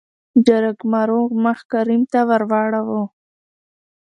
[0.45, 3.01] جرګمارو مخ کريم ته ورواړو.